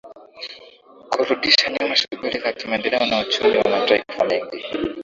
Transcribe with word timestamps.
kurudisha 1.11 1.65
nyuma 1.73 1.95
shughuli 1.95 2.39
za 2.39 2.51
kimaendeleo 2.53 3.05
na 3.05 3.19
uchumi 3.19 3.57
wa 3.57 3.69
mataifa 3.69 4.25
mengi 4.25 4.65